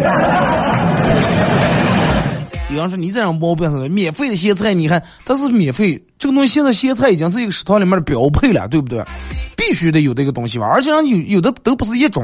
[2.70, 9.04] 有人说你这样毛病是免费的咸菜，你看它是免费，这个东西现在咸菜已经是一个食堂里面的标配了，对不对？
[9.58, 12.24] 必须得有这个东西吧，而且有有的都不是一种，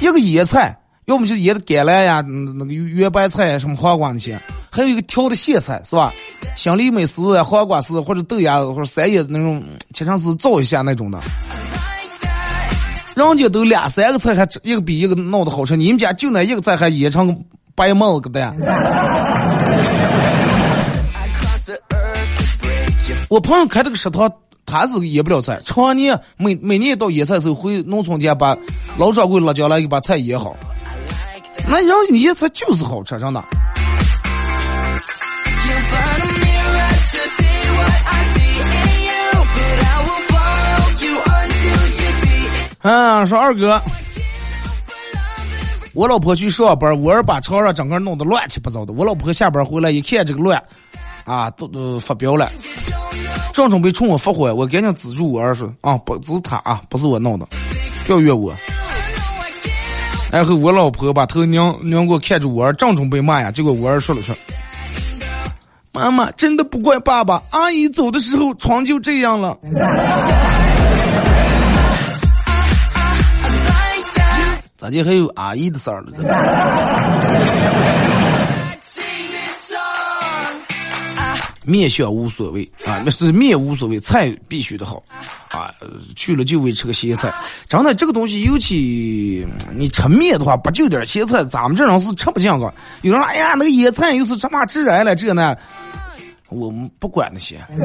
[0.00, 4.36] 一个野菜，要么就是腌的橄榄呀，那个圆白菜什么黄瓜那些，
[4.70, 6.12] 还有一个调的咸菜是吧？
[6.56, 9.62] 香梨美丝、黄瓜丝或者豆芽或者三叶那种
[9.94, 11.20] 切成丝造一下那种的。
[13.14, 17.44] 人家都俩三个菜还一个比一个闹得好吃，你们家就那一个菜还腌成
[17.76, 18.52] 白帽子的。
[23.30, 24.28] 我朋友开这个食堂，
[24.66, 28.56] 他是腌不了菜，常年每每年到腌菜时候回农村家把
[28.98, 30.56] 老掌柜辣椒来给把菜腌好。
[31.68, 33.44] 那人家腌菜就是好车，真的。
[42.82, 43.82] 嗯，说二哥，
[45.92, 48.92] 我老婆去上班，我儿把床上整个弄得乱七八糟的。
[48.92, 50.62] 我老婆下班回来一看这个乱，
[51.24, 52.48] 啊，都都发飙了，
[53.52, 57.48] 正准备冲我发火，我赶紧止住我儿说啊，不，是他啊，不是我弄的，
[58.06, 58.54] 不要怨我。
[60.30, 64.34] 然后我老婆把头拧拧过看着我儿，正准备骂呀，结果我儿说了说，
[65.92, 69.56] 妈妈真的不怪爸爸，阿姨走的时候床就这样了。
[74.76, 76.12] 咋就还有阿姨的事儿了？
[81.66, 85.02] 面相无所谓啊，那是面无所谓，菜必须的好
[85.50, 85.72] 啊。
[86.14, 87.32] 去了就为吃个咸菜，
[87.68, 92.72] 真的这个东西，尤其你吃面的话，不就点咸菜，咱们这种是吃不进个。
[93.02, 95.54] 有人说，哎呀，那个野菜又是这么致癌了，这呢，
[96.48, 97.58] 我们不管那些。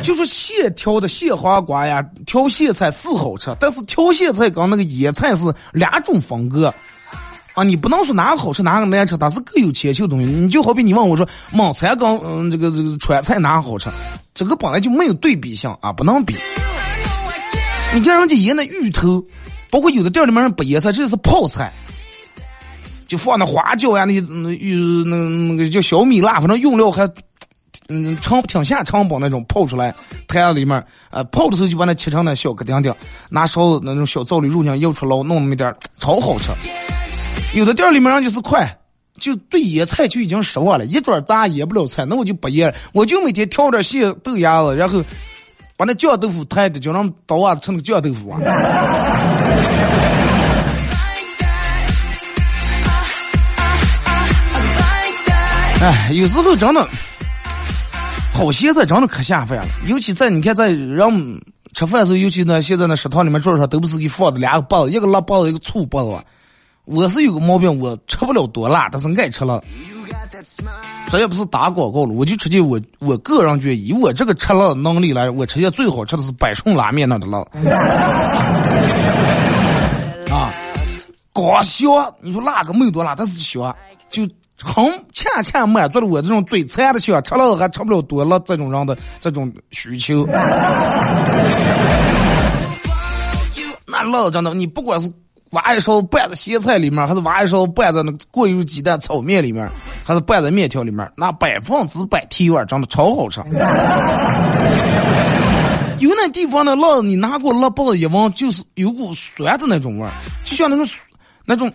[0.00, 6.72] 就说现挑的现黄瓜呀，挑咸菜是好吃，但是挑咸菜跟那个野菜是两种风格
[7.58, 7.64] 啊！
[7.64, 10.26] 你不能说哪个好吃哪个难吃，它是各有千秋的东西。
[10.26, 13.90] 你就好比你问我说蒙菜跟嗯这个这个川菜哪个好吃，
[14.34, 16.36] 这个本来就没有对比性啊，不能比。
[17.94, 19.24] 你看人家腌那芋头，
[19.70, 21.72] 包括有的店里面人不腌菜，这是泡菜，
[23.06, 27.08] 就放那花椒呀那些那芋那那个叫小米辣，反正用料还。
[27.90, 29.94] 嗯，长挺下长包那种泡出来，
[30.26, 32.94] 台里面，呃，泡的时候就把那切成那小个丁丁，
[33.30, 36.50] 拿勺子那种小灶里肉酱舀出捞，弄那么点，超好吃。
[37.54, 38.78] 有的店里面就是快，
[39.18, 45.02] 就对腌菜就已经失望了，一桌咱腌不了菜，那我就不腌了，我就每天挑点蟹豆芽子，然后
[45.76, 48.38] 把那酱豆腐摊的，就让刀啊成个酱豆腐啊。
[55.80, 56.86] 哎，有时候真的。
[58.32, 61.40] 好咸菜真的可下饭了，尤其在你看在人
[61.74, 66.24] 吃饭的时候，尤其呢现在那食堂里面桌上都不是给放的两个包子，一个辣包子，一个醋包子。
[66.90, 69.60] 我是有个毛病，我吃不了多辣，但是爱吃辣。
[71.08, 77.38] 这也不是打广告了，我就直接我我个人觉得，以我这个吃辣能力来，我吃下最好吃的是百顺拉面那的辣。
[80.34, 80.52] 啊，
[81.32, 82.14] 光香！
[82.20, 83.74] 你说辣个没有多辣，但是香
[84.10, 84.26] 就。
[84.60, 90.26] 很恰恰满足了我这种嘴馋的想吃了还吃不了多辣这种人的这种需求。
[93.86, 95.08] 那辣真的，你不管是
[95.50, 99.68] 挖一勺拌在咸菜里面，还是挖一勺拌在那个过油鸡蛋炒面里面，
[100.04, 103.40] 还是拌在面条里面，那百分之百提味，真的超好吃。
[106.00, 110.12] 有那地方的辣，你拿过辣包子一闻，就是有股酸的那种味儿，
[110.44, 110.86] 就像那种
[111.44, 111.72] 那种。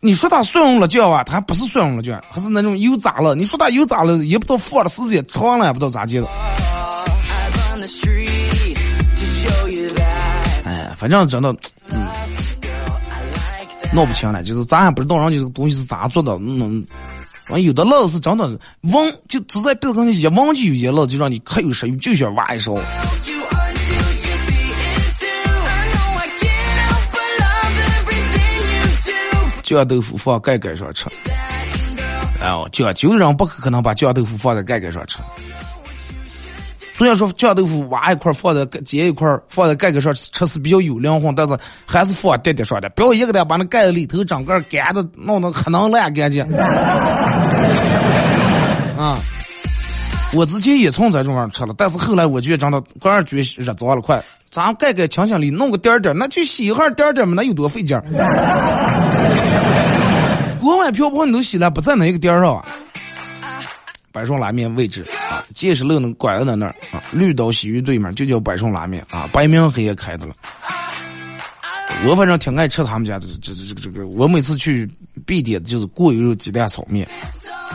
[0.00, 3.34] 你说它蒜蓉辣椒啊，它不是蒜蓉辣椒，还是那种油炸了。
[3.34, 6.28] 你说它油炸了，也不知道放的时间长了，也不知道咋地了。
[10.64, 11.52] 哎，反正真的，
[11.88, 12.06] 嗯，
[13.92, 16.86] 闹不清了，就是咱还不知道人家这个东西是咋做的，嗯。
[17.48, 18.48] 完有的乐是真的
[18.82, 22.76] 闻，就只在鼻子跟前一闻就有些乐，就让你可有食欲，就想挖一勺。
[29.64, 31.06] 酱豆腐放盖盖上吃，
[32.40, 35.18] 哎呦，讲究人不可能把酱豆腐放在盖盖上吃。
[37.00, 46.44] 虽然说酱豆腐挖一块放在煎一块放在盖盖上吃是比较有灵魂，但是还是放垫垫上的，不要一个的把那盖子里头整个干的弄得很能烂干净。
[48.98, 49.16] 啊，
[50.34, 57.98] 我之前也从这种玩意吃了，但是后来我觉得真的，个人觉得热脏了，快，咱盖盖清清里弄个点点，那就洗一下点点嘛，那有多费劲？
[60.60, 62.66] 锅碗瓢盆你都洗了，不在那一个点上啊？
[64.12, 65.02] 百顺拉面位置，
[65.54, 70.34] 建设路能拐在那儿啊，绿岛洗浴对面就叫百顺拉面啊，白明黑也开的了。
[72.06, 74.88] 我反正挺爱吃他们家的这这这个这个，我每次去
[75.26, 77.06] 必点的就是过油肉鸡蛋炒面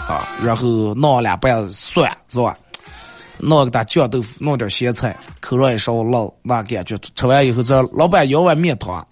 [0.07, 2.57] 啊，然后弄两瓣蒜是吧？
[3.37, 9.05] 弄个大酱豆腐，弄点咸菜，扣上一勺辣，那感觉吃完以后，这老板舀碗面汤。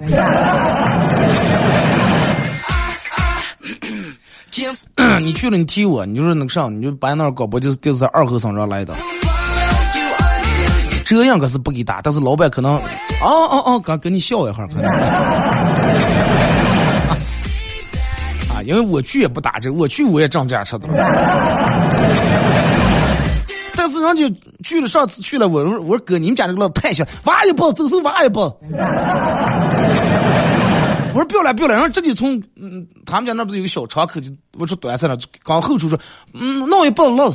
[5.22, 8.94] 你去了，你踢我，你就是那个啥，你就把那搞不就是电视台二后生上来的，
[11.06, 12.82] 这样可是不给打，但是老板可能，哦
[13.22, 14.92] 哦哦，刚跟你笑一下可能，
[18.54, 20.88] 啊，因为我去也不打这，我去我也涨价吃的，
[23.76, 24.32] 但是人家
[24.64, 28.56] 去了，上次去了，我我说哥，你们家这个老太香，挖一包，走是挖一包。
[31.14, 36.00] 我说不要了，不要了，然后直接从嗯，他们家那不是有个小窗口，就我说端上了，刚后厨说，
[36.34, 37.34] 嗯，弄一包弄。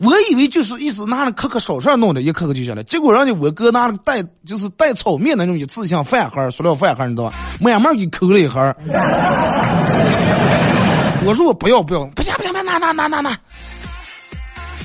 [0.00, 2.84] 我以为就是意思拿那颗颗少勺弄的，一颗颗就下来。
[2.84, 7.34] 结果人家我哥拿了带就是带炒面那种一次性饭盒，塑料饭盒，你知道吧？
[7.58, 8.60] 慢慢给抠了一盒。
[11.24, 13.36] 我说我不要不要，不行不行，拿拿拿拿拿，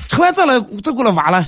[0.08, 1.46] 吃完再来再过来挖来。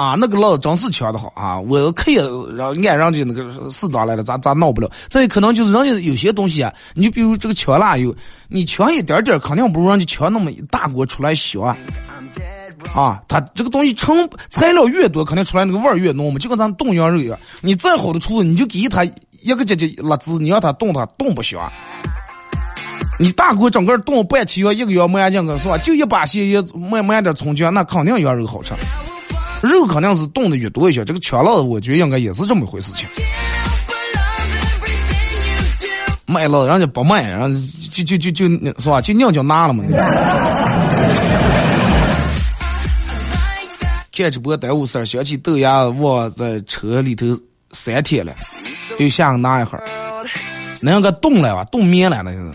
[0.00, 1.60] 啊，那个老真是抢的好啊！
[1.60, 2.14] 我可以
[2.56, 4.90] 让按人家那个适当来了，咋咋闹不了？
[5.10, 8.14] 这可能就是人家有些东西啊，你就比如这个抢辣油，
[8.48, 11.76] 你抢一点点，肯定不如人家抢那么一大锅出来香啊！
[12.94, 17.38] 啊，他这个东西成材料越多，肯定出来那个味儿越浓嘛，就跟咱冻羊肉一样。
[17.60, 19.04] 你再好的厨子，你就给他
[19.42, 21.60] 一个节节辣子，你让他冻，他冻不香。
[23.18, 25.76] 你大锅整个冻半期要一个月没进去是吧？
[25.76, 28.72] 就一把咸盐，没没点葱姜，那肯定羊肉好吃。
[29.62, 33.08] 肉肯定是冻的越多一些，这个抢辣子我觉得应该也是这么回事情。
[36.26, 37.48] 卖了人家不卖，然后
[37.90, 39.82] 就就就就是吧，就硬就拿了嘛。
[44.12, 47.26] 看直播耽误事儿，想起豆芽忘在车里头
[47.72, 48.32] 三天了，
[48.98, 49.84] 又下个拿一会儿，
[50.80, 52.52] 那个冻了吧，冻面了那个。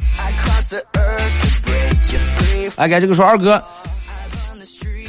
[2.78, 3.62] 哎，给这个说二哥，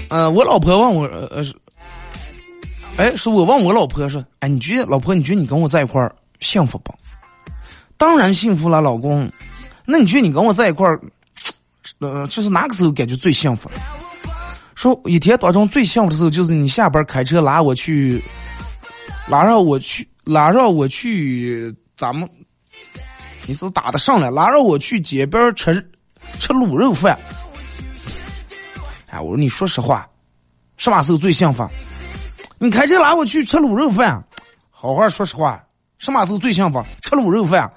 [0.09, 1.45] 嗯，我老婆问我，呃。
[2.99, 6.95] 哎，是我问我老婆说：“哎，你觉得老婆，你觉得你跟我在一块儿幸福不？”
[7.99, 9.31] 当然幸福了，老公。
[9.85, 11.01] 那你觉得你跟我在一块儿，
[12.01, 13.71] 呃，就是哪个时候感觉最幸福？
[14.75, 18.23] 说一天当中最幸福的时候，就是你下班开车拉我去，
[19.29, 22.29] 拉上我去，拉上我去，咱们，
[23.47, 25.75] 你是打的上来，拉上我去街边吃
[26.39, 27.19] 吃卤肉饭。
[29.09, 30.09] 哎，我说你说实话，
[30.77, 31.67] 什么时候最幸福？
[32.59, 34.25] 你开车拉我去吃卤肉饭，
[34.71, 35.63] 好好说实话，
[35.99, 36.83] 什么时候最幸福？
[37.03, 37.71] 吃卤肉饭。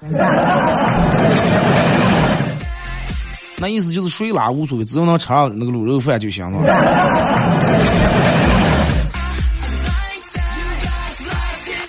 [3.58, 6.58] 那意思就是谁拉无所谓，只要能吃上那个卤肉饭就行了。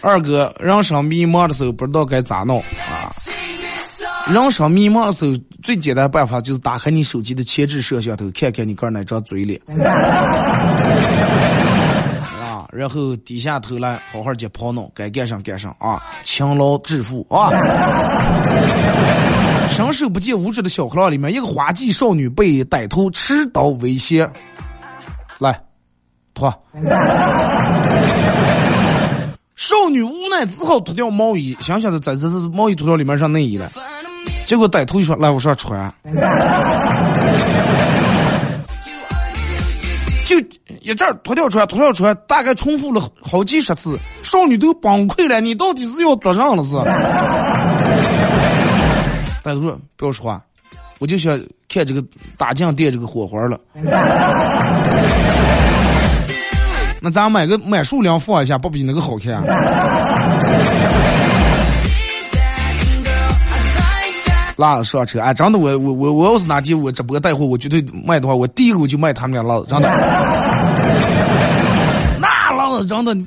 [0.03, 3.07] 二哥，人生迷茫的时候不知道该咋弄啊？
[4.27, 5.31] 人生迷茫的时候，
[5.63, 9.61] 最简单办法就是打开你手机的前置摄像头，看看你个那张嘴脸。
[12.71, 16.01] 然后低下头来，好好去跑弄，该干上干上啊！
[16.23, 17.49] 勤劳致富啊！
[19.67, 24.29] 伸手不见五指的小河里面，一个花季少女被歹徒持刀威胁，
[25.39, 25.59] 来
[26.33, 26.53] 脱。
[29.55, 33.69] 少女无奈只好脱掉毛衣，想想着在这这毛衣脱掉里面上内衣了。
[34.43, 35.93] 结果歹徒一说：“来，我上穿。”
[40.81, 45.39] 一阵脱掉出来，脱掉出来，大概重复了好几十次，少女都崩溃了。
[45.41, 46.75] 你到底是要做啥了是？
[49.43, 50.41] 大哥：“不要说话，
[50.99, 52.03] 我就想看这个
[52.37, 53.59] 打进店这个火花了。
[57.01, 59.41] 那咱买个买数量放一下，不比那个好看？
[64.61, 69.89] 辣子上车，哎，真的，我我我我要是哪天我直播带货，我绝对卖的话，我第一个我就卖他们家辣子，真的。
[72.21, 73.15] 那辣子真的，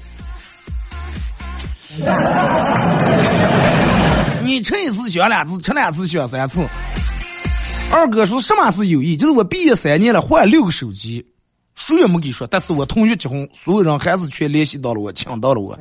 [4.44, 6.64] 你吃一次选两次，吃两次选三次。
[7.90, 9.16] 二哥说什么是友谊？
[9.16, 11.26] 就是我毕业三年了，换六个手机，
[11.74, 15.76] 谁也没给说，但是我同学结婚，所有人还是全联系到了我，抢到了我。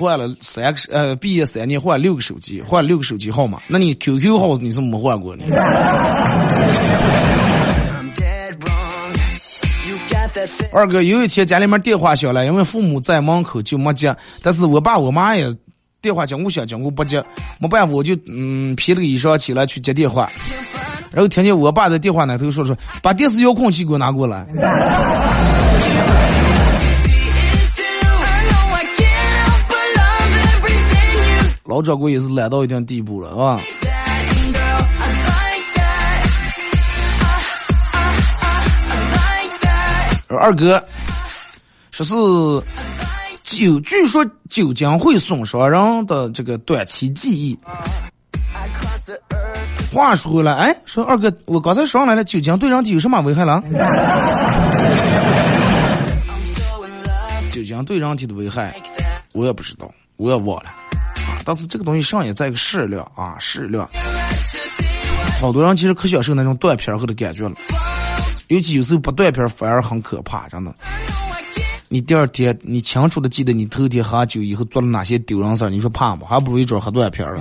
[0.00, 3.60] 换了三个呃，毕业三年换六个手机，换六个手机号码。
[3.68, 5.44] 那你 QQ 号你是没换过呢？
[10.72, 15.54] 二哥有一天家里面电话响了，因为父母在门口就没接，但是我爸我妈也
[16.00, 17.22] 电话讲过响讲过不接，
[17.58, 20.30] 没办法我就嗯披了个衣裳起来去接电话，
[21.12, 24.46] 然后听见我爸在电话那头说说把电视遥控器给我拿过来。
[31.70, 33.60] 老掌柜也是懒到一定地步了，是吧？
[40.40, 40.84] 二哥
[41.92, 42.12] 说是
[43.44, 47.56] 酒，据说酒精会损伤人的这个短期记忆。
[49.92, 53.62] 话说回来，哎，说二哥，我刚才说上来了，酒精对人体有什么危害了？
[57.52, 58.74] 酒精对人体的危害，
[59.34, 60.79] 我也不知道，我也忘了。
[61.44, 63.88] 但是这个东西上也在一个适量啊，适量。
[65.40, 67.54] 好多人其实可享受那种断片后的感觉了，
[68.48, 70.74] 尤其有时候不断片反而很可怕，真的。
[71.88, 76.24] 你第二天你清楚的记得你头天喝酒以后做了哪些丢人事儿，你说怕不？
[76.24, 77.40] 还不如一准喝断片了。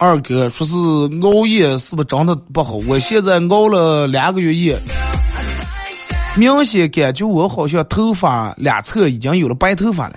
[0.00, 0.76] 二哥说是
[1.22, 2.74] 熬夜是不是真的不好？
[2.86, 4.78] 我现在熬了两个月夜，
[6.36, 10.14] 明显感觉我好像头发两侧已经有了白头发了。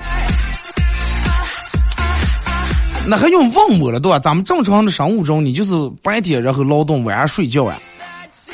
[3.07, 4.19] 那还用问我了对吧？
[4.19, 5.73] 咱们正常的生物钟，你就是
[6.03, 7.75] 白天然后劳动，晚上睡觉啊。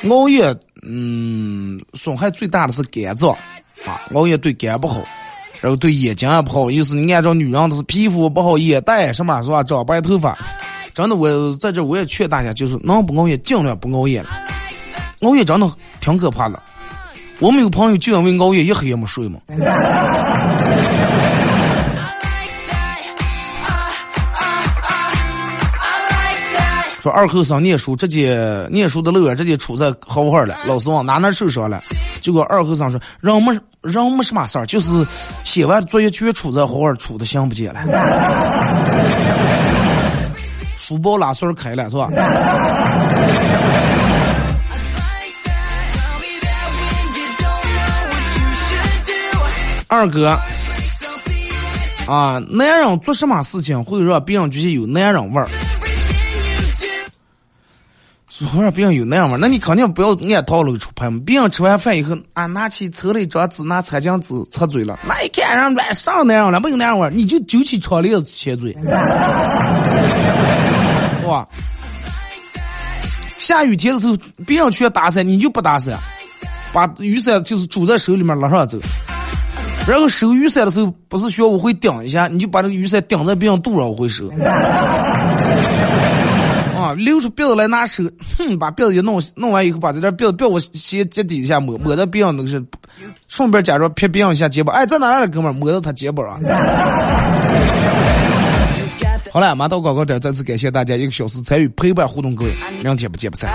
[0.09, 3.31] 熬夜，嗯，损害最大的是肝脏
[3.85, 5.03] 啊，熬夜对肝不好，
[5.59, 6.71] 然后对眼睛也不好。
[6.71, 9.61] 意思你按照女人的是皮肤不好，眼袋什么是吧？
[9.61, 10.37] 长白头发。
[10.97, 14.29] 真的，我在这我也劝大家，就是能不熬夜尽量不熬夜了。
[15.21, 15.69] 熬夜真的
[16.01, 16.59] 挺可怕的。
[17.39, 19.39] 我们有朋友就因为熬夜一黑夜没睡嘛。
[26.99, 30.57] 说二后生念书，直接念书的乐园直接处在好好了。
[30.65, 31.79] 老师往哪哪受伤了？
[32.21, 33.51] 结果二后生说：“人没
[33.83, 35.05] 人没什么事儿，就是
[35.43, 37.81] 写完作业全处在好好，处的想不见了。”
[40.87, 42.07] 书包拉栓开了是吧？
[49.89, 50.29] 二哥，
[52.07, 55.49] 啊，男人做什么事情会让别人觉得有男人味儿？
[58.53, 59.37] 会让别人有男人味儿？
[59.37, 61.19] 那你肯定不要按套路出牌嘛。
[61.25, 68.73] 别人吃完饭以后，啊，拿起抽了一张纸，拿餐巾纸擦嘴了，那一看人乱上男人了，没有男人味儿，你就揪起窗帘子切嘴。
[71.27, 71.47] 哇！
[73.37, 75.97] 下雨天的时候，别人去打伞，你就不打伞，
[76.73, 78.79] 把雨伞就是拄在手里面拉上走。
[79.87, 84.29] 然后收雨伞的时候，不是需要我会顶一下，你就把这个雨伞顶在别人肚上，我会收。
[86.77, 88.03] 啊，流出鼻子来拿手，
[88.37, 92.63] 哼，把辫子一弄弄完以后，把这点辫子别我鞋脚底下抹抹在别人那个是，
[93.27, 96.39] 顺便假装拍别人一下肩膀，哎，在哪来的哥们儿，抹到他肩膀啊。
[99.37, 102.51] 好了，马到广告点，再次感谢大家一个小时参与陪伴互动，各位，
[102.83, 103.53] 明天不见不散。